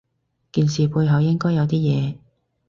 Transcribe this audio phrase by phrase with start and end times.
[0.51, 2.15] 件事背後應該有啲嘢